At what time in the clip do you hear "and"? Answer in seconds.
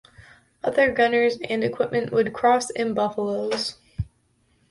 1.47-1.63